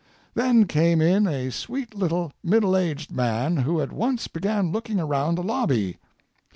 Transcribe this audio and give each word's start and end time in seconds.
Then 0.33 0.65
came 0.65 0.99
in 0.99 1.27
a 1.27 1.51
sweet 1.51 1.93
little 1.93 2.31
middle 2.43 2.75
aged 2.75 3.11
man, 3.11 3.57
who 3.57 3.79
at 3.79 3.91
once 3.93 4.27
began 4.27 4.71
looking 4.71 4.99
around 4.99 5.35
the 5.35 5.43
lobby. 5.43 5.97